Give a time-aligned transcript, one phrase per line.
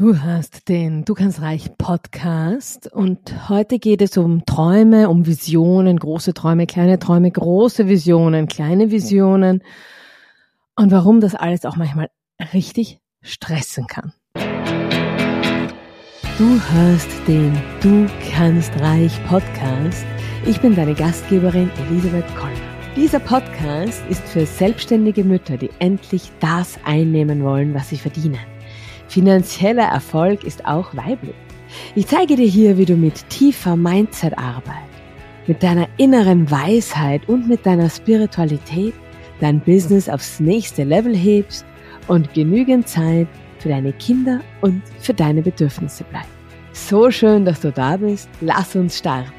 [0.00, 5.98] Du hast den Du kannst reich Podcast und heute geht es um Träume, um Visionen,
[5.98, 9.62] große Träume, kleine Träume, große Visionen, kleine Visionen
[10.74, 12.08] und warum das alles auch manchmal
[12.54, 14.14] richtig stressen kann.
[16.38, 20.06] Du hörst den Du kannst reich Podcast.
[20.46, 22.56] Ich bin deine Gastgeberin Elisabeth Kollner.
[22.96, 28.40] Dieser Podcast ist für selbstständige Mütter, die endlich das einnehmen wollen, was sie verdienen.
[29.10, 31.34] Finanzieller Erfolg ist auch weiblich.
[31.96, 34.88] Ich zeige dir hier, wie du mit tiefer Mindset-Arbeit,
[35.48, 38.94] mit deiner inneren Weisheit und mit deiner Spiritualität
[39.40, 41.66] dein Business aufs nächste Level hebst
[42.06, 43.26] und genügend Zeit
[43.58, 46.28] für deine Kinder und für deine Bedürfnisse bleibt.
[46.72, 48.30] So schön, dass du da bist.
[48.40, 49.32] Lass uns starten.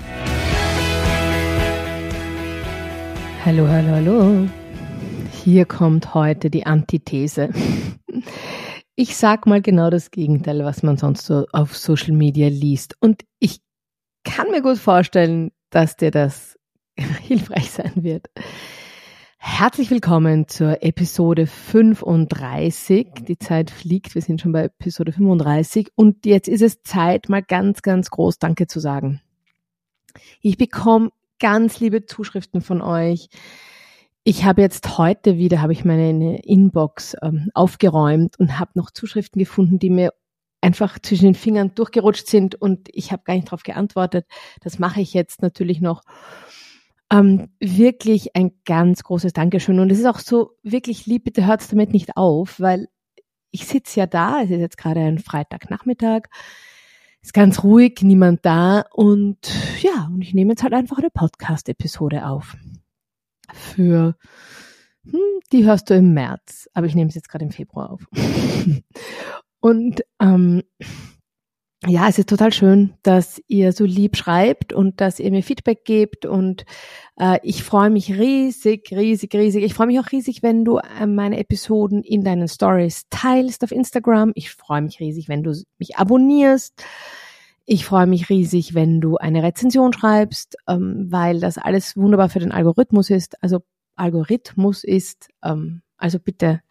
[3.45, 4.47] Hallo, hallo, hallo.
[5.45, 7.49] Hier kommt heute die Antithese.
[9.01, 12.95] Ich sag mal genau das Gegenteil, was man sonst so auf Social Media liest.
[12.99, 13.59] Und ich
[14.23, 16.59] kann mir gut vorstellen, dass dir das
[17.23, 18.27] hilfreich sein wird.
[19.39, 23.07] Herzlich willkommen zur Episode 35.
[23.27, 27.41] Die Zeit fliegt, wir sind schon bei Episode 35 und jetzt ist es Zeit, mal
[27.41, 29.19] ganz, ganz groß Danke zu sagen.
[30.41, 33.29] Ich bekomme ganz liebe Zuschriften von euch
[34.23, 39.39] ich habe jetzt heute wieder, habe ich meine Inbox ähm, aufgeräumt und habe noch Zuschriften
[39.39, 40.13] gefunden, die mir
[40.61, 44.27] einfach zwischen den Fingern durchgerutscht sind und ich habe gar nicht darauf geantwortet.
[44.61, 46.03] Das mache ich jetzt natürlich noch.
[47.11, 49.79] Ähm, wirklich ein ganz großes Dankeschön.
[49.79, 52.87] Und es ist auch so wirklich lieb, bitte hört damit nicht auf, weil
[53.49, 56.27] ich sitze ja da, es ist jetzt gerade ein Freitagnachmittag,
[57.21, 59.37] ist ganz ruhig, niemand da und
[59.81, 62.55] ja, und ich nehme jetzt halt einfach eine Podcast-Episode auf
[63.53, 64.15] für,
[65.03, 65.19] hm,
[65.51, 68.07] die hörst du im März, aber ich nehme es jetzt gerade im Februar auf.
[69.59, 70.63] und ähm,
[71.87, 75.83] ja, es ist total schön, dass ihr so lieb schreibt und dass ihr mir Feedback
[75.83, 76.63] gebt und
[77.19, 79.63] äh, ich freue mich riesig, riesig, riesig.
[79.63, 83.71] Ich freue mich auch riesig, wenn du äh, meine Episoden in deinen Stories teilst auf
[83.71, 84.31] Instagram.
[84.35, 86.83] Ich freue mich riesig, wenn du mich abonnierst.
[87.65, 92.39] Ich freue mich riesig, wenn du eine Rezension schreibst, ähm, weil das alles wunderbar für
[92.39, 93.41] den Algorithmus ist.
[93.43, 93.59] Also
[93.95, 96.61] Algorithmus ist, ähm, also bitte,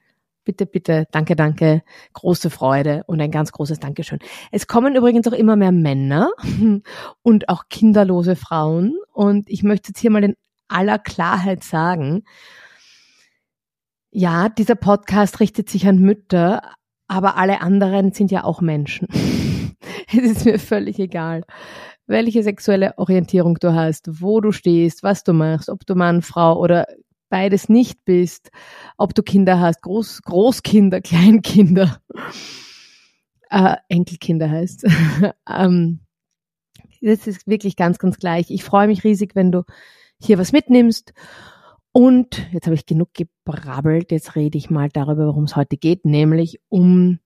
[0.44, 4.18] bitte, bitte, danke, danke, große Freude und ein ganz großes Dankeschön.
[4.50, 6.32] Es kommen übrigens auch immer mehr Männer
[7.22, 8.96] und auch kinderlose Frauen.
[9.12, 10.34] Und ich möchte jetzt hier mal in
[10.68, 12.24] aller Klarheit sagen,
[14.10, 16.62] ja, dieser Podcast richtet sich an Mütter,
[17.06, 19.06] aber alle anderen sind ja auch Menschen.
[20.16, 21.44] es ist mir völlig egal,
[22.06, 26.58] welche sexuelle Orientierung du hast, wo du stehst, was du machst, ob du Mann, Frau
[26.58, 26.86] oder
[27.28, 28.50] beides nicht bist,
[28.98, 32.00] ob du Kinder hast, Groß, Großkinder, Kleinkinder,
[33.50, 34.86] äh, Enkelkinder heißt.
[35.48, 36.00] ähm,
[37.00, 38.50] das ist wirklich ganz, ganz gleich.
[38.50, 39.62] Ich freue mich riesig, wenn du
[40.18, 41.14] hier was mitnimmst.
[41.92, 46.04] Und jetzt habe ich genug gebrabbelt, jetzt rede ich mal darüber, worum es heute geht,
[46.04, 47.18] nämlich um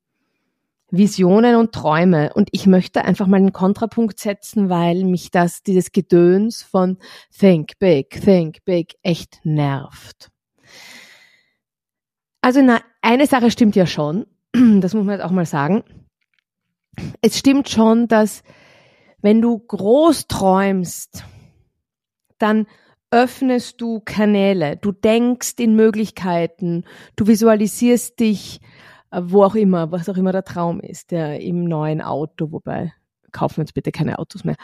[0.97, 2.33] Visionen und Träume.
[2.35, 6.99] Und ich möchte einfach mal einen Kontrapunkt setzen, weil mich das, dieses Gedöns von
[7.37, 10.31] Think Big, Think Big echt nervt.
[12.41, 15.83] Also na, eine Sache stimmt ja schon, das muss man jetzt auch mal sagen.
[17.23, 18.43] Es stimmt schon, dass
[19.21, 21.25] wenn du groß träumst,
[22.39, 22.67] dann
[23.11, 26.85] öffnest du Kanäle, du denkst in Möglichkeiten,
[27.17, 28.61] du visualisierst dich
[29.23, 32.93] wo auch immer, was auch immer der Traum ist, der im neuen Auto, wobei
[33.33, 34.57] kaufen wir jetzt bitte keine Autos mehr,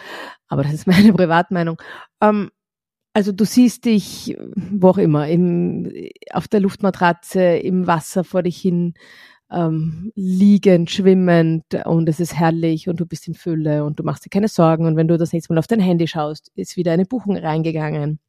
[0.49, 1.81] aber das ist meine Privatmeinung.
[2.21, 2.50] Ähm,
[3.12, 5.93] also du siehst dich, wo auch immer, im,
[6.33, 8.94] auf der Luftmatratze, im Wasser vor dich hin,
[9.50, 14.25] ähm, liegend, schwimmend und es ist herrlich und du bist in Fülle und du machst
[14.25, 16.93] dir keine Sorgen und wenn du das nächste Mal auf dein Handy schaust, ist wieder
[16.93, 18.21] eine Buchung reingegangen.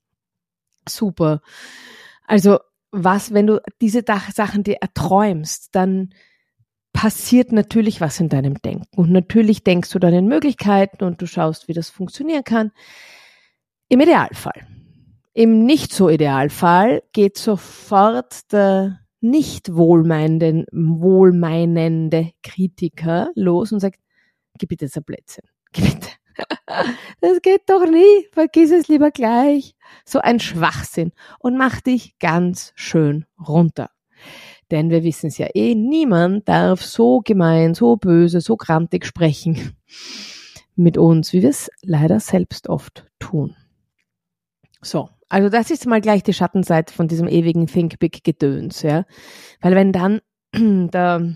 [0.89, 1.41] Super.
[2.25, 2.57] Also
[2.91, 4.03] was, wenn du diese
[4.33, 6.13] Sachen dir erträumst, dann
[6.93, 8.85] passiert natürlich was in deinem Denken.
[8.95, 12.71] Und natürlich denkst du dann in Möglichkeiten und du schaust, wie das funktionieren kann.
[13.87, 14.67] Im Idealfall.
[15.33, 23.99] Im nicht so Idealfall geht sofort der nicht wohlmeinende, wohlmeinende Kritiker los und sagt,
[24.57, 25.45] gib bitte das Blödsinn.
[25.71, 26.09] Gib bitte.
[27.19, 28.27] Das geht doch nie.
[28.31, 29.75] Vergiss es lieber gleich.
[30.05, 31.11] So ein Schwachsinn.
[31.39, 33.89] Und mach dich ganz schön runter.
[34.71, 39.75] Denn wir wissen es ja eh, niemand darf so gemein, so böse, so grantig sprechen
[40.75, 43.55] mit uns, wie wir es leider selbst oft tun.
[44.81, 49.05] So, also das ist mal gleich die Schattenseite von diesem ewigen Think Big Gedöns, ja.
[49.59, 50.21] Weil wenn dann
[50.55, 51.35] der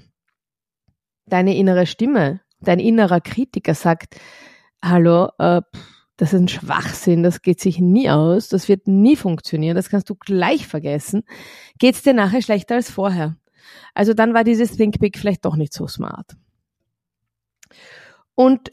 [1.27, 4.15] deine innere Stimme, dein innerer Kritiker sagt,
[4.85, 5.61] hallo, äh,
[6.17, 10.09] das ist ein Schwachsinn, das geht sich nie aus, das wird nie funktionieren, das kannst
[10.09, 11.23] du gleich vergessen,
[11.77, 13.35] geht's dir nachher schlechter als vorher.
[13.93, 16.35] Also dann war dieses Think Big vielleicht doch nicht so smart.
[18.35, 18.71] Und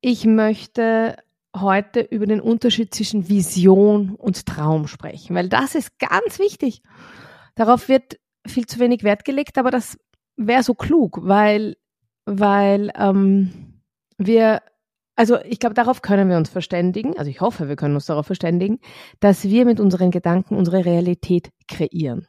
[0.00, 1.16] ich möchte
[1.56, 6.82] heute über den Unterschied zwischen Vision und Traum sprechen, weil das ist ganz wichtig.
[7.54, 9.98] Darauf wird viel zu wenig Wert gelegt, aber das
[10.36, 11.76] wäre so klug, weil,
[12.24, 13.80] weil ähm,
[14.18, 14.62] wir,
[15.18, 18.26] also ich glaube, darauf können wir uns verständigen, also ich hoffe, wir können uns darauf
[18.26, 18.78] verständigen,
[19.18, 22.28] dass wir mit unseren Gedanken unsere Realität kreieren.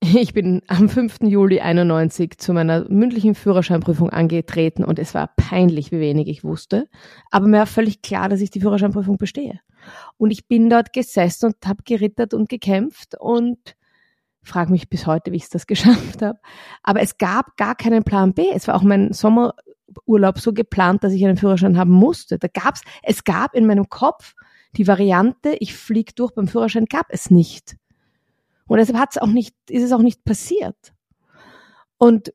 [0.00, 1.18] Ich bin am 5.
[1.22, 6.88] Juli 91 zu meiner mündlichen Führerscheinprüfung angetreten und es war peinlich, wie wenig ich wusste.
[7.30, 9.60] Aber mir war völlig klar, dass ich die Führerscheinprüfung bestehe.
[10.16, 13.76] Und ich bin dort gesessen und habe gerittert und gekämpft und
[14.42, 16.40] frage mich bis heute, wie ich das geschafft habe.
[16.82, 18.46] Aber es gab gar keinen Plan B.
[18.52, 19.12] Es war auch mein
[19.86, 22.38] Sommerurlaub so geplant, dass ich einen Führerschein haben musste.
[22.38, 24.34] Da gab's, es gab in meinem Kopf
[24.76, 27.76] die Variante, ich fliege durch beim Führerschein, gab es nicht.
[28.66, 30.92] Und deshalb hat's auch nicht, ist es auch nicht passiert.
[31.98, 32.32] Und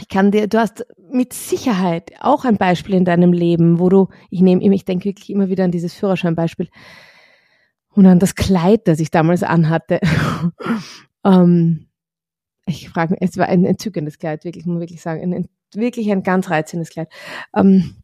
[0.00, 4.08] ich kann dir, du hast mit Sicherheit auch ein Beispiel in deinem Leben, wo du,
[4.30, 6.70] ich nehme, ich denke wirklich immer wieder an dieses Führerscheinbeispiel
[7.90, 10.00] und an das Kleid, das ich damals anhatte.
[11.24, 11.88] ähm,
[12.64, 16.10] ich frage mich, es war ein entzückendes Kleid, wirklich, muss man wirklich sagen, ein, wirklich
[16.10, 17.08] ein ganz reizendes Kleid.
[17.54, 18.02] Ähm,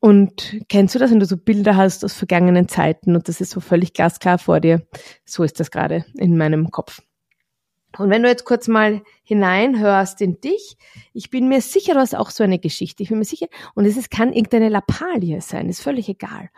[0.00, 3.50] und kennst du das, wenn du so Bilder hast aus vergangenen Zeiten und das ist
[3.50, 4.86] so völlig glasklar vor dir?
[5.24, 7.02] So ist das gerade in meinem Kopf.
[7.98, 10.76] Und wenn du jetzt kurz mal hineinhörst in dich,
[11.12, 13.02] ich bin mir sicher, du hast auch so eine Geschichte.
[13.02, 16.50] Ich bin mir sicher, und es ist, kann irgendeine Lappalie sein, ist völlig egal.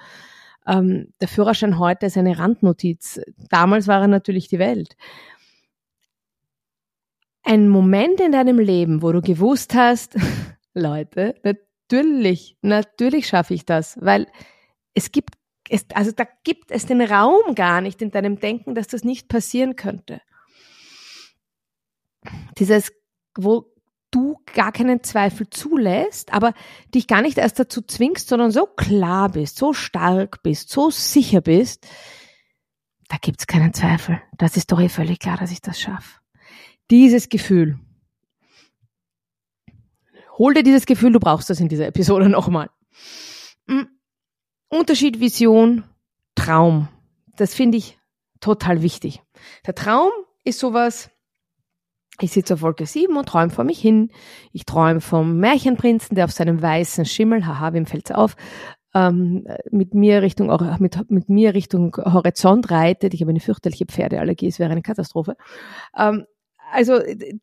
[0.66, 3.20] Ähm, der Führerschein heute ist eine Randnotiz.
[3.50, 4.96] Damals war er natürlich die Welt.
[7.48, 10.18] Ein Moment in deinem Leben, wo du gewusst hast,
[10.74, 14.26] Leute, natürlich, natürlich schaffe ich das, weil
[14.92, 15.30] es gibt,
[15.70, 19.28] es, also da gibt es den Raum gar nicht in deinem Denken, dass das nicht
[19.28, 20.20] passieren könnte.
[22.58, 22.92] Dieses,
[23.34, 23.72] wo
[24.10, 26.52] du gar keinen Zweifel zulässt, aber
[26.94, 31.40] dich gar nicht erst dazu zwingst, sondern so klar bist, so stark bist, so sicher
[31.40, 31.88] bist,
[33.08, 34.20] da gibt's keinen Zweifel.
[34.36, 36.18] Das ist doch eh völlig klar, dass ich das schaffe.
[36.90, 37.79] Dieses Gefühl,
[40.38, 42.70] Hol dir dieses Gefühl, du brauchst das in dieser Episode nochmal.
[43.69, 43.88] Hm.
[44.69, 45.85] Unterschied Vision,
[46.35, 46.88] Traum.
[47.37, 47.99] Das finde ich
[48.40, 49.23] total wichtig.
[49.67, 50.11] Der Traum
[50.44, 51.11] ist sowas,
[52.20, 54.11] ich sitze auf Wolke 7 und träume vor mich hin.
[54.52, 58.37] Ich träume vom Märchenprinzen, der auf seinem weißen Schimmel, haha, wem fällt's auf,
[58.94, 60.49] ähm, mit mir Richtung
[60.79, 63.14] mit, mit mir Richtung Horizont reitet.
[63.14, 65.37] Ich habe eine fürchterliche Pferdeallergie, es wäre eine Katastrophe.
[65.96, 66.26] Ähm,
[66.73, 67.00] also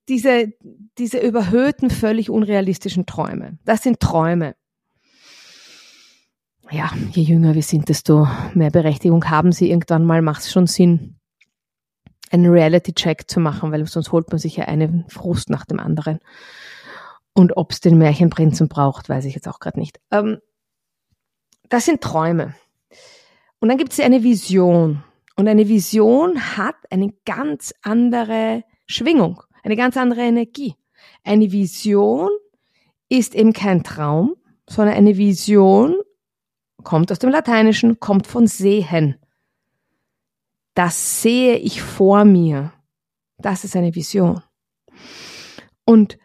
[0.07, 0.54] diese,
[0.98, 3.57] diese überhöhten, völlig unrealistischen Träume.
[3.66, 4.56] Das sind Träume.
[6.72, 9.69] Ja, je jünger wir sind, desto mehr Berechtigung haben sie.
[9.69, 11.16] Irgendwann mal macht es schon Sinn,
[12.31, 16.19] einen Reality-Check zu machen, weil sonst holt man sich ja einen Frust nach dem anderen.
[17.33, 20.00] Und ob es den Märchenprinzen braucht, weiß ich jetzt auch gerade nicht.
[20.12, 20.39] Ähm,
[21.69, 22.56] das sind Träume.
[23.60, 25.04] Und dann gibt es eine Vision.
[25.36, 30.75] Und eine Vision hat eine ganz andere Schwingung, eine ganz andere Energie.
[31.23, 32.29] Eine Vision
[33.09, 34.36] ist eben kein Traum,
[34.67, 35.95] sondern eine Vision
[36.83, 39.17] kommt aus dem Lateinischen, kommt von sehen.
[40.74, 42.74] Das sehe ich vor mir.
[43.38, 44.41] Das ist eine Vision.
[45.86, 46.17] Und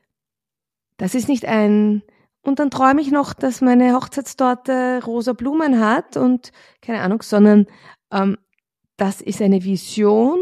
[0.96, 2.02] das ist nicht ein,
[2.42, 7.66] und dann träume ich noch, dass meine Hochzeitstorte rosa Blumen hat und keine Ahnung, sondern
[8.12, 8.36] ähm,
[8.96, 10.38] das ist eine Vision,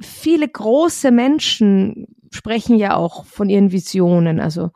[0.00, 4.40] viele große Menschen sprechen ja auch von ihren Visionen.
[4.40, 4.70] Also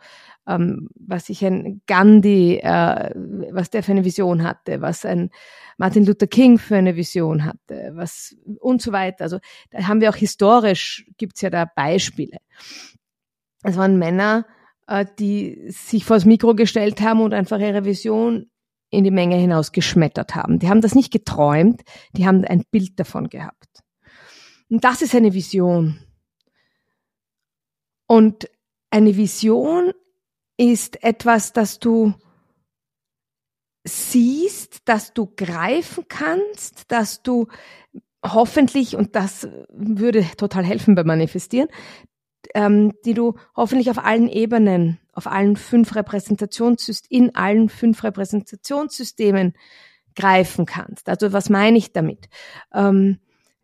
[0.46, 3.10] ähm, was ich ein Gandhi, äh,
[3.52, 5.30] was der für eine Vision hatte, was ein
[5.76, 9.24] Martin Luther King für eine Vision hatte, was und so weiter.
[9.24, 9.38] Also
[9.70, 12.38] da haben wir auch historisch gibt's ja da Beispiele.
[13.62, 14.46] Es waren Männer,
[14.86, 18.50] äh, die sich vors Mikro gestellt haben und einfach ihre Vision
[18.90, 20.58] in die Menge hinaus geschmettert haben.
[20.58, 21.82] Die haben das nicht geträumt,
[22.14, 23.82] die haben ein Bild davon gehabt.
[24.70, 25.98] Und das ist eine Vision.
[28.06, 28.50] Und
[28.90, 29.92] eine Vision
[30.56, 32.14] ist etwas, das du
[33.84, 37.48] siehst, das du greifen kannst, dass du
[38.24, 41.68] hoffentlich, und das würde total helfen beim Manifestieren,
[42.54, 49.54] ähm, die du hoffentlich auf allen Ebenen, auf allen fünf Repräsentationssystemen, in allen fünf Repräsentationssystemen
[50.16, 51.08] greifen kannst.
[51.08, 52.28] Also was meine ich damit?
[52.74, 53.18] Ähm,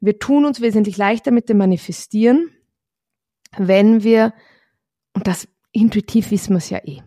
[0.05, 2.51] wir tun uns wesentlich leichter mit dem Manifestieren,
[3.57, 4.35] wenn wir,
[5.15, 7.03] und das intuitiv wissen wir es ja eh,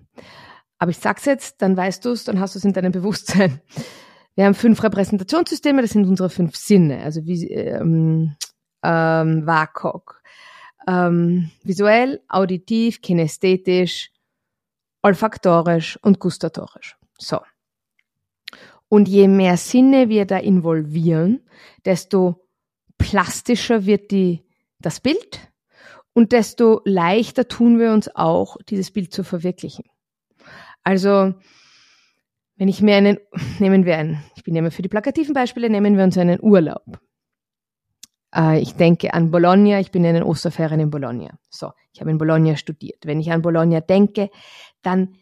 [0.80, 3.62] aber ich sag's jetzt, dann weißt du es, dann hast du es in deinem Bewusstsein.
[4.36, 8.36] Wir haben fünf Repräsentationssysteme, das sind unsere fünf Sinne, also wie ähm,
[8.84, 9.50] ähm.
[10.88, 14.12] Ähm, visuell, auditiv, kinästhetisch,
[15.02, 16.96] olfaktorisch und gustatorisch.
[17.18, 17.42] So.
[18.88, 21.42] Und je mehr Sinne wir da involvieren,
[21.84, 22.47] desto
[22.98, 24.46] plastischer wird die,
[24.80, 25.52] das Bild
[26.14, 29.86] und desto leichter tun wir uns auch, dieses Bild zu verwirklichen.
[30.84, 31.34] Also,
[32.56, 33.20] wenn ich mir einen,
[33.60, 37.00] nehmen wir einen, ich bin immer für die plakativen Beispiele, nehmen wir uns einen Urlaub.
[38.34, 41.38] Äh, ich denke an Bologna, ich bin in den Osterferien in Bologna.
[41.50, 43.06] So, ich habe in Bologna studiert.
[43.06, 44.30] Wenn ich an Bologna denke,
[44.82, 45.16] dann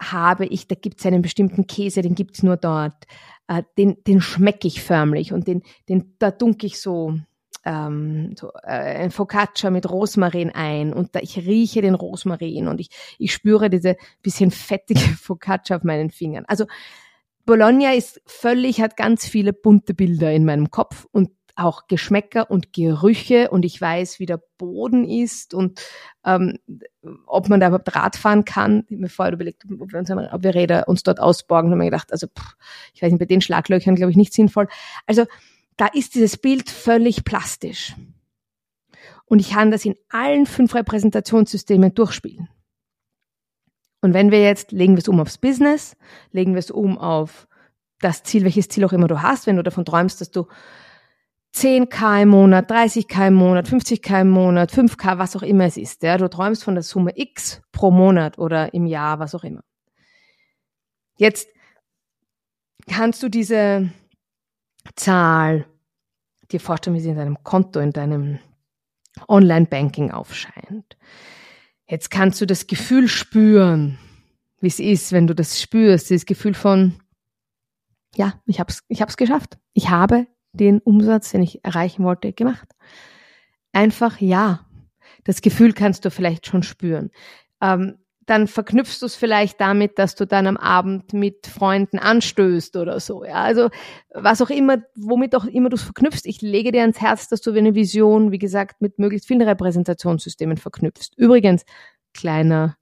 [0.00, 3.06] habe ich, da gibt es einen bestimmten Käse, den gibt es nur dort.
[3.46, 7.18] Äh, den den schmecke ich förmlich und den, den da dunkel ich so,
[7.64, 12.80] ähm, so äh, ein Focaccia mit Rosmarin ein und da, ich rieche den Rosmarin und
[12.80, 16.44] ich, ich spüre diese bisschen fettige Focaccia auf meinen Fingern.
[16.46, 16.64] Also
[17.44, 22.72] Bologna ist völlig, hat ganz viele bunte Bilder in meinem Kopf und auch Geschmäcker und
[22.72, 25.80] Gerüche und ich weiß, wie der Boden ist und
[26.24, 26.58] ähm,
[27.26, 28.84] ob man da überhaupt Rad fahren kann.
[28.86, 31.68] Ich habe mir vorher überlegt, ob wir, uns, ob wir Räder uns dort ausborgen.
[31.68, 32.56] Und habe mir gedacht, also pff,
[32.92, 34.68] ich weiß nicht, bei den Schlaglöchern glaube ich nicht sinnvoll.
[35.06, 35.26] Also
[35.76, 37.94] da ist dieses Bild völlig plastisch.
[39.26, 42.48] Und ich kann das in allen fünf Repräsentationssystemen durchspielen.
[44.00, 45.96] Und wenn wir jetzt, legen wir es um aufs Business,
[46.30, 47.48] legen wir es um auf
[48.00, 50.46] das Ziel, welches Ziel auch immer du hast, wenn du davon träumst, dass du
[51.54, 56.02] 10k im Monat, 30k im Monat, 50k im Monat, 5k, was auch immer es ist.
[56.02, 56.18] Ja?
[56.18, 59.62] Du träumst von der Summe X pro Monat oder im Jahr, was auch immer.
[61.16, 61.48] Jetzt
[62.88, 63.90] kannst du diese
[64.96, 65.66] Zahl
[66.50, 68.40] dir vorstellen, wie sie in deinem Konto, in deinem
[69.28, 70.96] Online-Banking aufscheint.
[71.86, 73.98] Jetzt kannst du das Gefühl spüren,
[74.60, 76.94] wie es ist, wenn du das spürst, dieses Gefühl von,
[78.16, 79.58] ja, ich habe es ich hab's geschafft.
[79.72, 82.68] Ich habe den Umsatz, den ich erreichen wollte, gemacht.
[83.72, 84.66] Einfach ja.
[85.24, 87.10] Das Gefühl kannst du vielleicht schon spüren.
[87.60, 92.76] Ähm, dann verknüpfst du es vielleicht damit, dass du dann am Abend mit Freunden anstößt
[92.76, 93.24] oder so.
[93.24, 93.68] Ja, also
[94.14, 97.42] was auch immer, womit auch immer du es verknüpfst, ich lege dir ans Herz, dass
[97.42, 101.12] du eine Vision, wie gesagt, mit möglichst vielen Repräsentationssystemen verknüpfst.
[101.16, 101.64] Übrigens,
[102.14, 102.76] kleiner,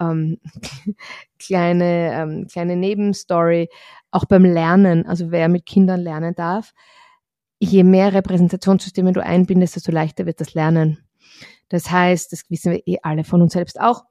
[0.00, 0.38] ähm,
[1.38, 3.68] kleine, ähm, kleine Nebenstory,
[4.10, 6.72] auch beim Lernen, also wer mit Kindern lernen darf,
[7.60, 10.98] je mehr Repräsentationssysteme du einbindest, desto leichter wird das Lernen.
[11.68, 14.04] Das heißt, das wissen wir eh alle von uns selbst auch.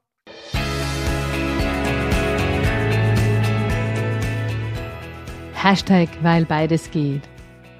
[5.52, 7.22] Hashtag, weil beides geht.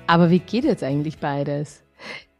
[0.06, 1.82] Aber wie geht jetzt eigentlich beides?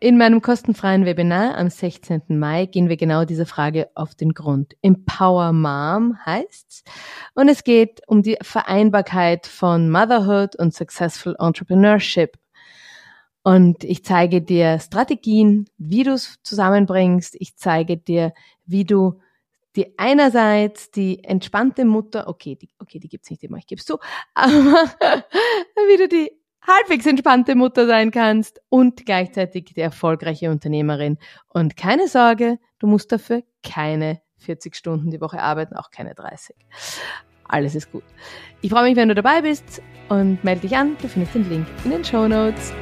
[0.00, 2.22] In meinem kostenfreien Webinar am 16.
[2.28, 4.74] Mai gehen wir genau dieser Frage auf den Grund.
[4.82, 6.84] Empower Mom heißt's.
[7.34, 12.36] Und es geht um die Vereinbarkeit von Motherhood und Successful Entrepreneurship.
[13.42, 17.36] Und ich zeige dir Strategien, wie du es zusammenbringst.
[17.38, 18.32] Ich zeige dir,
[18.66, 19.20] wie du
[19.76, 23.86] die einerseits die entspannte Mutter, okay, die, okay, die gibt's nicht immer, ich gebe es
[23.86, 23.98] zu,
[24.34, 24.50] aber
[25.88, 26.32] wie du die
[26.66, 31.18] halbwegs entspannte Mutter sein kannst und gleichzeitig die erfolgreiche Unternehmerin.
[31.48, 36.56] Und keine Sorge, du musst dafür keine 40 Stunden die Woche arbeiten, auch keine 30.
[37.44, 38.04] Alles ist gut.
[38.60, 40.96] Ich freue mich, wenn du dabei bist und melde dich an.
[41.00, 42.72] Du findest den Link in den Show Notes.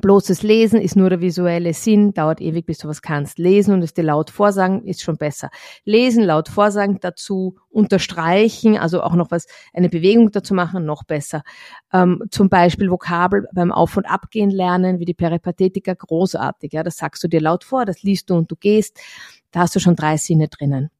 [0.00, 3.38] Bloßes Lesen ist nur der visuelle Sinn, dauert ewig, bis du was kannst.
[3.38, 5.50] Lesen und es dir laut vorsagen ist schon besser.
[5.84, 11.42] Lesen, laut vorsagen dazu, unterstreichen, also auch noch was, eine Bewegung dazu machen, noch besser.
[11.92, 16.72] Ähm, zum Beispiel Vokabel beim Auf- und Abgehen lernen, wie die Peripathetiker, großartig.
[16.72, 18.98] Ja, das sagst du dir laut vor, das liest du und du gehst.
[19.50, 20.90] Da hast du schon drei Sinne drinnen.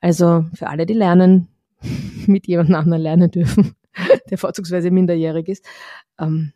[0.00, 1.48] Also für alle, die lernen,
[2.26, 3.74] mit jemand anderem lernen dürfen,
[4.30, 5.64] der vorzugsweise minderjährig ist.
[6.18, 6.52] Ähm,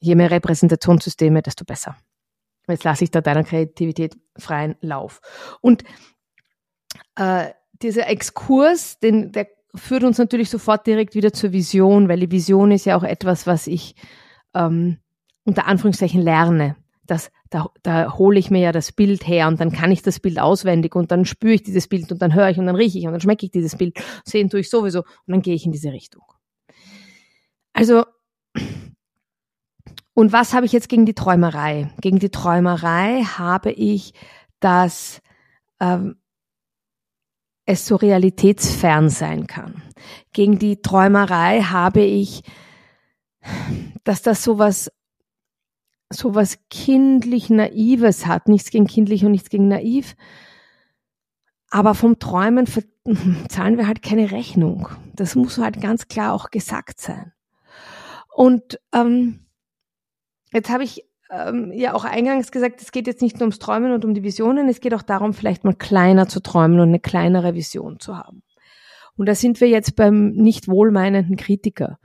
[0.00, 1.96] je mehr Repräsentationssysteme, desto besser.
[2.68, 5.20] Jetzt lasse ich da deiner Kreativität freien Lauf.
[5.60, 5.84] Und
[7.16, 7.48] äh,
[7.82, 12.70] dieser Exkurs, den, der führt uns natürlich sofort direkt wieder zur Vision, weil die Vision
[12.70, 13.94] ist ja auch etwas, was ich
[14.54, 14.98] ähm,
[15.44, 16.76] unter Anführungszeichen lerne.
[17.04, 20.20] Das, da, da hole ich mir ja das Bild her und dann kann ich das
[20.20, 22.98] Bild auswendig und dann spüre ich dieses Bild und dann höre ich und dann rieche
[22.98, 25.64] ich und dann schmecke ich dieses Bild, sehen tue ich sowieso und dann gehe ich
[25.64, 26.24] in diese Richtung.
[27.72, 28.04] Also
[30.18, 31.92] und was habe ich jetzt gegen die Träumerei?
[32.00, 34.14] Gegen die Träumerei habe ich,
[34.58, 35.22] dass
[35.78, 36.16] ähm,
[37.66, 39.80] es so realitätsfern sein kann.
[40.32, 42.42] Gegen die Träumerei habe ich,
[44.02, 44.90] dass das sowas
[46.10, 48.48] so was kindlich Naives hat.
[48.48, 50.16] Nichts gegen kindlich und nichts gegen naiv.
[51.70, 52.66] Aber vom Träumen
[53.48, 54.88] zahlen wir halt keine Rechnung.
[55.14, 57.32] Das muss halt ganz klar auch gesagt sein.
[58.34, 59.44] Und ähm,
[60.52, 63.92] jetzt habe ich ähm, ja auch eingangs gesagt, es geht jetzt nicht nur ums Träumen
[63.92, 67.00] und um die Visionen, es geht auch darum, vielleicht mal kleiner zu träumen und eine
[67.00, 68.42] kleinere Vision zu haben.
[69.16, 71.98] Und da sind wir jetzt beim nicht wohlmeinenden Kritiker,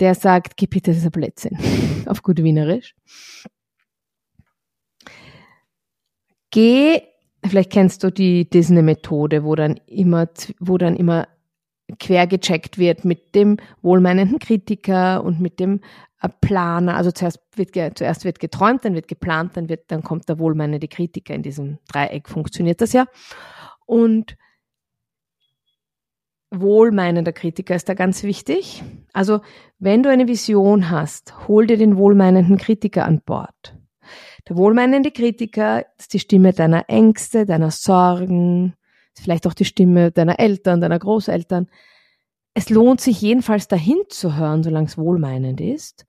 [0.00, 1.58] der sagt, gib bitte dieser Blödsinn,
[2.06, 2.94] auf gut Wienerisch.
[6.50, 7.02] Geh,
[7.44, 10.28] vielleicht kennst du die Disney-Methode, wo dann immer,
[10.60, 11.26] wo dann immer
[11.98, 15.80] quer gecheckt wird mit dem wohlmeinenden Kritiker und mit dem
[16.20, 16.96] äh, Planer.
[16.96, 20.88] Also zuerst wird, zuerst wird geträumt, dann wird geplant, dann wird, dann kommt der wohlmeinende
[20.88, 21.34] Kritiker.
[21.34, 23.06] In diesem Dreieck funktioniert das ja.
[23.86, 24.36] Und
[26.50, 28.82] wohlmeinender Kritiker ist da ganz wichtig.
[29.12, 29.40] Also,
[29.78, 33.76] wenn du eine Vision hast, hol dir den wohlmeinenden Kritiker an Bord.
[34.48, 38.74] Der wohlmeinende Kritiker ist die Stimme deiner Ängste, deiner Sorgen,
[39.20, 41.68] vielleicht auch die Stimme deiner Eltern, deiner Großeltern.
[42.54, 46.06] Es lohnt sich jedenfalls dahin zu hören, solange es wohlmeinend ist.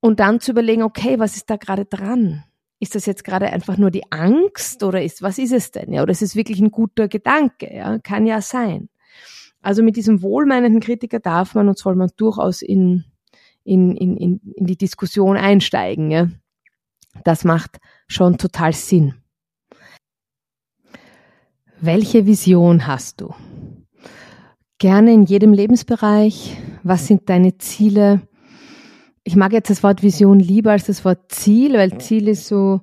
[0.00, 2.44] Und dann zu überlegen, okay, was ist da gerade dran?
[2.80, 5.92] Ist das jetzt gerade einfach nur die Angst oder ist, was ist es denn?
[5.92, 7.74] Ja, oder ist es wirklich ein guter Gedanke?
[7.74, 8.88] Ja, kann ja sein.
[9.62, 13.04] Also mit diesem wohlmeinenden Kritiker darf man und soll man durchaus in,
[13.64, 16.10] in, in, in, in die Diskussion einsteigen.
[16.10, 16.28] Ja.
[17.24, 19.14] Das macht schon total Sinn.
[21.86, 23.34] Welche Vision hast du?
[24.78, 26.56] Gerne in jedem Lebensbereich.
[26.82, 28.22] Was sind deine Ziele?
[29.22, 32.80] Ich mag jetzt das Wort Vision lieber als das Wort Ziel, weil Ziel ist so,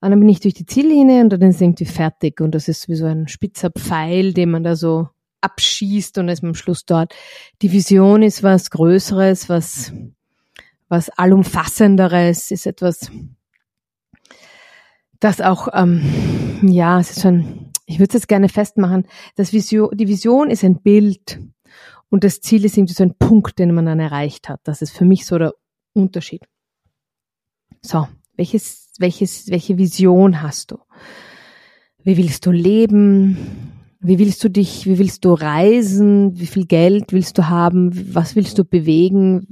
[0.00, 2.88] ah, dann bin ich durch die Ziellinie und dann ist irgendwie fertig und das ist
[2.88, 5.08] wie so ein spitzer Pfeil, den man da so
[5.40, 7.16] abschießt und ist am Schluss dort.
[7.62, 9.92] Die Vision ist was Größeres, was,
[10.88, 13.10] was allumfassenderes, ist etwas,
[15.18, 16.00] das auch, ähm,
[16.62, 20.64] ja, es ist schon ich würde es jetzt gerne festmachen, das Vision, die Vision ist
[20.64, 21.40] ein Bild
[22.10, 24.60] und das Ziel ist irgendwie so ein Punkt, den man dann erreicht hat.
[24.64, 25.54] Das ist für mich so der
[25.94, 26.42] Unterschied.
[27.80, 30.78] So, welches, welches, welche Vision hast du?
[32.02, 33.72] Wie willst du leben?
[34.00, 36.38] Wie willst du dich, wie willst du reisen?
[36.38, 38.14] Wie viel Geld willst du haben?
[38.14, 39.48] Was willst du bewegen?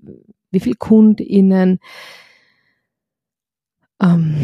[0.51, 1.79] Wie viel KundInnen?
[4.01, 4.37] Ähm,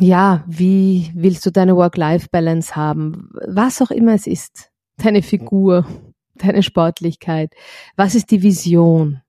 [0.00, 3.30] ja, wie willst du deine Work-Life-Balance haben?
[3.46, 4.70] Was auch immer es ist.
[4.96, 5.86] Deine Figur,
[6.34, 7.52] deine Sportlichkeit.
[7.96, 9.22] Was ist die Vision?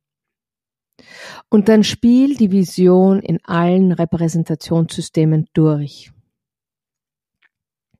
[1.50, 6.12] Und dann spiel die Vision in allen Repräsentationssystemen durch.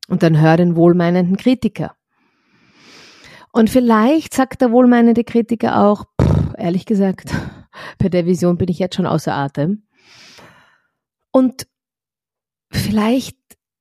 [0.08, 1.96] Und dann hör den wohlmeinenden Kritiker.
[3.52, 7.34] Und vielleicht sagt der wohlmeinende Kritiker auch, pff, ehrlich gesagt,
[8.00, 9.84] bei der Vision bin ich jetzt schon außer Atem.
[11.36, 11.68] Und
[12.72, 13.36] vielleicht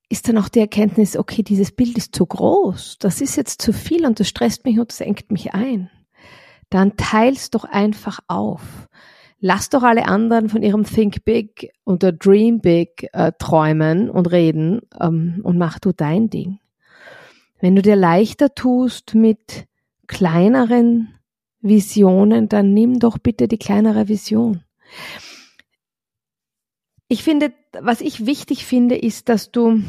[0.08, 3.72] ist dann auch die Erkenntnis, okay, dieses Bild ist zu groß, das ist jetzt zu
[3.72, 5.88] viel und das stresst mich und das engt mich ein.
[6.68, 8.88] Dann teils doch einfach auf.
[9.38, 14.80] Lass doch alle anderen von ihrem Think Big oder Dream Big äh, träumen und reden
[15.00, 16.58] ähm, und mach du dein Ding.
[17.60, 19.68] Wenn du dir leichter tust mit
[20.08, 21.14] kleineren
[21.60, 24.64] Visionen, dann nimm doch bitte die kleinere Vision.
[27.08, 29.82] Ich finde, was ich wichtig finde, ist, dass du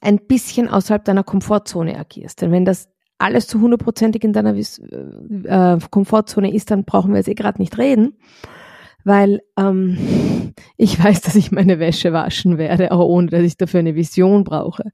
[0.00, 2.40] ein bisschen außerhalb deiner Komfortzone agierst.
[2.40, 7.28] Denn wenn das alles zu hundertprozentig in deiner äh, Komfortzone ist, dann brauchen wir jetzt
[7.28, 8.14] eh gerade nicht reden
[9.04, 13.80] weil ähm, ich weiß, dass ich meine Wäsche waschen werde, auch ohne dass ich dafür
[13.80, 14.84] eine Vision brauche.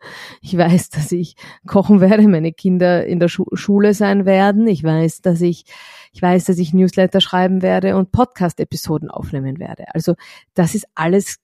[0.41, 4.67] Ich weiß, dass ich kochen werde, meine Kinder in der Schu Schule sein werden.
[4.67, 5.65] Ich weiß, dass ich
[6.17, 9.85] ich weiß, dass ich Newsletter schreiben werde und Podcast-Episoden aufnehmen werde.
[9.93, 10.15] Also
[10.55, 11.41] das ist alles,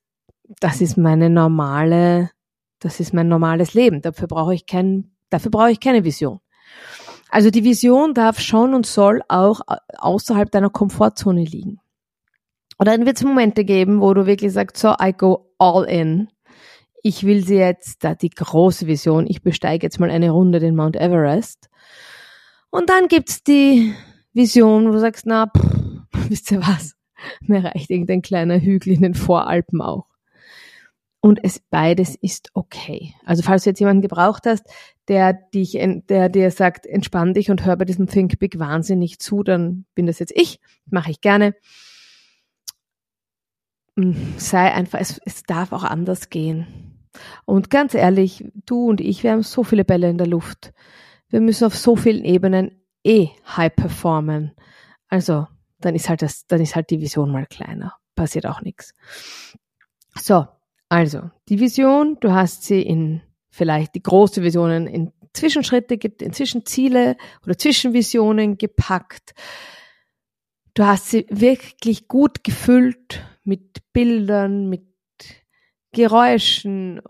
[0.61, 2.31] das ist meine normale,
[2.79, 4.01] das ist mein normales Leben.
[4.01, 6.40] Dafür brauche ich kein, dafür brauche ich keine Vision.
[7.29, 9.61] Also die Vision darf schon und soll auch
[9.98, 11.82] außerhalb deiner Komfortzone liegen.
[12.78, 16.28] Und dann wird es Momente geben, wo du wirklich sagst, so, I go all in.
[17.02, 20.76] Ich will sie jetzt, da die große Vision, ich besteige jetzt mal eine Runde den
[20.76, 21.68] Mount Everest.
[22.70, 23.94] Und dann gibt's die
[24.32, 26.94] Vision, wo du sagst, na, pff, wisst ihr was?
[27.40, 30.06] Mir reicht irgendein kleiner Hügel in den Voralpen auch.
[31.20, 33.14] Und es beides ist okay.
[33.24, 34.64] Also falls du jetzt jemanden gebraucht hast,
[35.06, 39.44] der dich, der dir sagt, entspann dich und hör bei diesem Think Big wahnsinnig zu,
[39.44, 40.58] dann bin das jetzt ich,
[40.90, 41.54] mache ich gerne.
[43.96, 46.66] Hm, sei einfach, es, es darf auch anders gehen.
[47.44, 50.72] Und ganz ehrlich, du und ich, wir haben so viele Bälle in der Luft.
[51.28, 54.52] Wir müssen auf so vielen Ebenen eh high performen.
[55.09, 55.46] Also,
[55.78, 57.94] dann ist halt das, dann ist halt die Vision mal kleiner.
[58.14, 58.94] Passiert auch nichts.
[60.14, 60.46] So,
[60.88, 67.16] also die Vision, du hast sie in vielleicht die große Visionen in Zwischenschritte, in Zwischenziele
[67.44, 69.35] oder Zwischenvisionen gepackt.
[70.74, 74.87] Du hast sie wirklich gut gefüllt mit Bildern, mit
[75.92, 77.02] Geräuschen,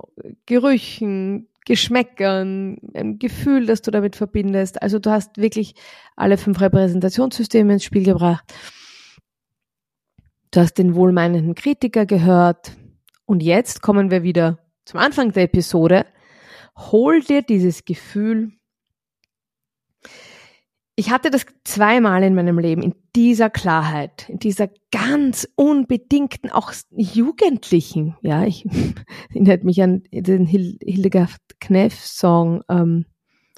[0.46, 4.82] Gerüchen, Geschmäckern, ein Gefühl, das du damit verbindest.
[4.82, 5.74] Also du hast wirklich
[6.16, 8.52] alle fünf Repräsentationssysteme ins Spiel gebracht.
[10.50, 12.72] Du hast den wohlmeinenden Kritiker gehört.
[13.24, 16.04] Und jetzt kommen wir wieder zum Anfang der Episode.
[16.76, 18.52] Hol dir dieses Gefühl
[21.02, 26.72] ich hatte das zweimal in meinem Leben, in dieser Klarheit, in dieser ganz unbedingten, auch
[26.94, 28.64] jugendlichen, ja, ich
[29.30, 33.06] erinnert mich an den Hildegard Kneff-Song, ähm,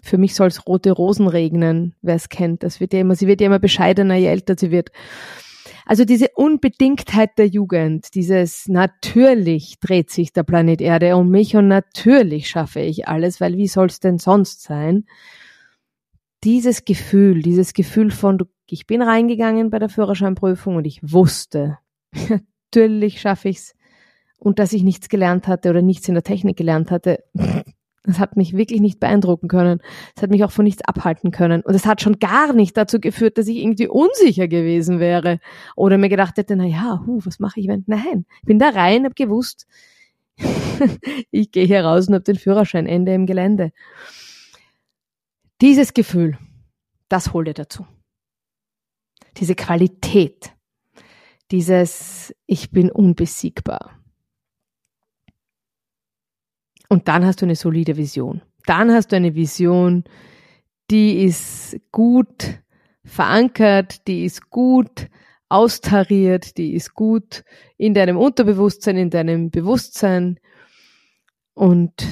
[0.03, 2.63] für mich soll es rote Rosen regnen, wer es kennt.
[2.63, 4.91] Das wird ja immer, sie wird ja immer bescheidener, je älter sie wird.
[5.85, 11.69] Also diese Unbedingtheit der Jugend, dieses natürlich dreht sich der Planet Erde um mich und
[11.69, 15.05] natürlich schaffe ich alles, weil wie soll es denn sonst sein?
[16.45, 21.79] Dieses Gefühl, dieses Gefühl von, ich bin reingegangen bei der Führerscheinprüfung und ich wusste,
[22.73, 23.75] natürlich schaffe ich's.
[24.39, 27.25] Und dass ich nichts gelernt hatte oder nichts in der Technik gelernt hatte,
[28.05, 29.81] das hat mich wirklich nicht beeindrucken können.
[30.15, 31.63] Es hat mich auch von nichts abhalten können.
[31.63, 35.39] Und es hat schon gar nicht dazu geführt, dass ich irgendwie unsicher gewesen wäre
[35.77, 37.85] oder mir gedacht hätte, na ja, hu, was mache ich, wenn?
[37.87, 39.67] Nein, ich bin da rein, habe gewusst,
[41.31, 43.73] ich gehe hier raus und habe den Führerschein, Ende im Gelände.
[45.65, 46.37] Dieses Gefühl,
[47.09, 47.87] das hol dir dazu.
[49.39, 50.53] Diese Qualität,
[51.51, 53.99] dieses Ich bin unbesiegbar.
[56.91, 58.43] Und dann hast du eine solide Vision.
[58.67, 60.05] Dann hast du eine Vision,
[60.91, 62.61] die ist gut
[63.03, 65.09] verankert, die ist gut
[65.49, 67.43] austariert, die ist gut
[67.79, 70.39] in deinem Unterbewusstsein, in deinem Bewusstsein
[71.55, 72.07] und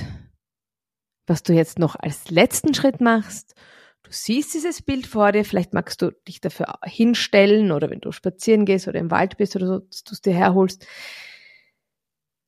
[1.27, 3.55] was du jetzt noch als letzten Schritt machst.
[4.03, 8.13] Du siehst dieses Bild vor dir, vielleicht magst du dich dafür hinstellen oder wenn du
[8.13, 10.87] spazieren gehst oder im Wald bist oder so, dass du es dir herholst.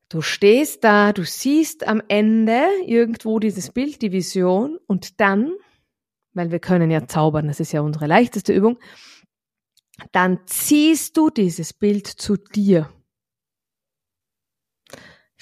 [0.08, 5.52] Du stehst da, du siehst am Ende irgendwo dieses Bild, die Vision und dann,
[6.34, 8.78] weil wir können ja zaubern, das ist ja unsere leichteste Übung,
[10.12, 12.90] dann ziehst du dieses Bild zu dir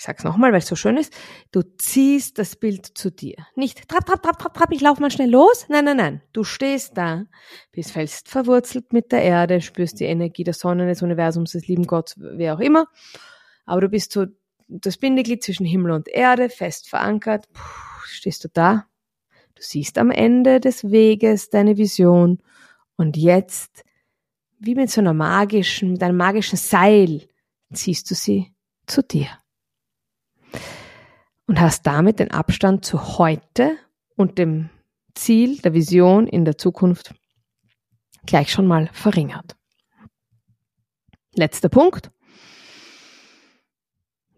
[0.03, 1.15] ich sag's nochmal, weil es so schön ist,
[1.53, 3.37] du ziehst das Bild zu dir.
[3.55, 5.67] Nicht trapp, trapp, trapp, trapp, trapp, ich lauf mal schnell los.
[5.69, 6.23] Nein, nein, nein.
[6.33, 7.27] Du stehst da,
[7.71, 11.87] bist fest verwurzelt mit der Erde, spürst die Energie der Sonne, des Universums, des lieben
[11.87, 12.87] Gott, wer auch immer.
[13.65, 14.27] Aber du bist so
[14.67, 17.47] das Bindeglied zwischen Himmel und Erde, fest verankert.
[17.53, 17.61] Puh,
[18.07, 18.87] stehst du da.
[19.55, 22.43] Du siehst am Ende des Weges deine Vision.
[22.97, 23.85] Und jetzt,
[24.59, 27.29] wie mit so einer magischen, mit einem magischen Seil,
[27.73, 28.53] ziehst du sie
[28.89, 29.29] zu dir
[31.47, 33.77] und hast damit den Abstand zu heute
[34.17, 34.71] und dem
[35.15, 37.15] Ziel der Vision in der Zukunft
[38.27, 39.57] gleich schon mal verringert.
[41.35, 42.11] Letzter Punkt.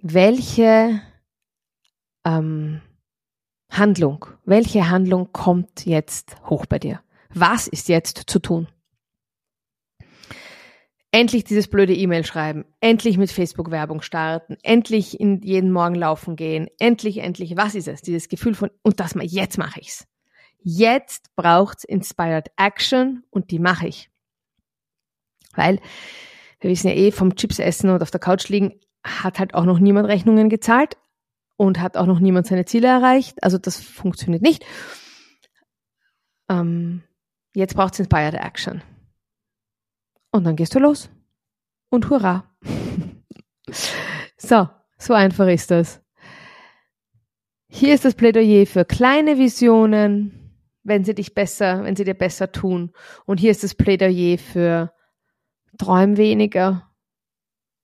[0.00, 1.00] Welche
[2.24, 2.80] ähm,
[3.70, 7.00] Handlung, welche Handlung kommt jetzt hoch bei dir?
[7.30, 8.68] Was ist jetzt zu tun?
[11.14, 16.66] Endlich dieses blöde E-Mail schreiben, endlich mit Facebook-Werbung starten, endlich in jeden Morgen laufen gehen,
[16.80, 18.02] endlich, endlich, was ist es?
[18.02, 20.08] Dieses Gefühl von, und das mal, jetzt mache ich's.
[20.58, 24.10] Jetzt braucht's Inspired Action und die mache ich.
[25.54, 25.78] Weil,
[26.58, 29.66] wir wissen ja eh, vom Chips essen und auf der Couch liegen, hat halt auch
[29.66, 30.96] noch niemand Rechnungen gezahlt
[31.56, 33.40] und hat auch noch niemand seine Ziele erreicht.
[33.40, 34.64] Also das funktioniert nicht.
[36.48, 37.04] Ähm,
[37.54, 38.82] jetzt braucht's Inspired Action.
[40.34, 41.10] Und dann gehst du los.
[41.90, 42.56] Und hurra.
[44.36, 44.68] so,
[44.98, 46.02] so einfach ist das.
[47.68, 52.50] Hier ist das Plädoyer für kleine Visionen, wenn sie dich besser, wenn sie dir besser
[52.50, 52.90] tun.
[53.26, 54.92] Und hier ist das Plädoyer für
[55.78, 56.90] träum weniger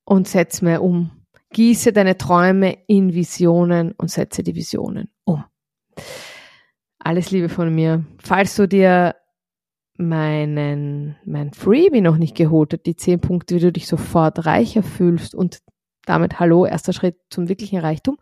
[0.04, 1.24] und setz mehr um.
[1.50, 5.44] Gieße deine Träume in Visionen und setze die Visionen um.
[6.98, 8.04] Alles Liebe von mir.
[8.18, 9.14] Falls du dir
[10.00, 14.82] meinen, mein Freebie noch nicht geholt hat, die zehn Punkte, wie du dich sofort reicher
[14.82, 15.60] fühlst und
[16.06, 18.18] damit, hallo, erster Schritt zum wirklichen Reichtum.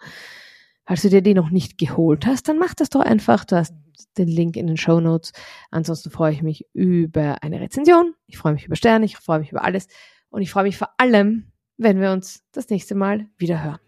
[0.85, 3.45] Falls du dir die noch nicht geholt hast, dann mach das doch einfach.
[3.45, 3.75] Du hast
[4.17, 5.33] den Link in den Show Notes.
[5.71, 8.15] Ansonsten freue ich mich über eine Rezension.
[8.27, 9.05] Ich freue mich über Sterne.
[9.05, 9.87] Ich freue mich über alles.
[10.31, 13.79] Und ich freue mich vor allem, wenn wir uns das nächste Mal wieder hören.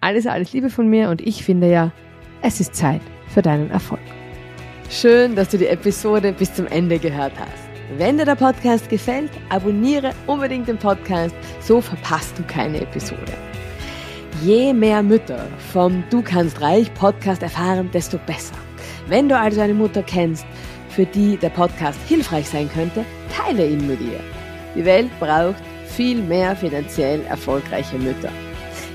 [0.00, 1.92] Alles, alles Liebe von mir und ich finde ja,
[2.40, 4.00] es ist Zeit für deinen Erfolg.
[4.90, 7.98] Schön, dass du die Episode bis zum Ende gehört hast.
[7.98, 13.34] Wenn dir der Podcast gefällt, abonniere unbedingt den Podcast, so verpasst du keine Episode.
[14.42, 18.54] Je mehr Mütter vom Du kannst reich Podcast erfahren, desto besser.
[19.08, 20.46] Wenn du also eine Mutter kennst,
[20.88, 24.20] für die der Podcast hilfreich sein könnte, teile ihn mit ihr.
[24.74, 28.30] Die Welt braucht viel mehr finanziell erfolgreiche Mütter.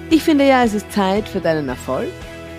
[0.10, 2.10] Ich finde ja, es ist Zeit für deinen Erfolg,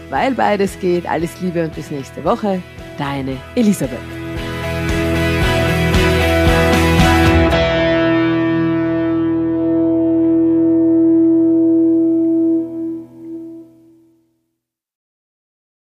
[0.09, 1.05] weil beides geht.
[1.09, 2.63] Alles Liebe und bis nächste Woche.
[2.99, 4.24] Deine Elisabeth.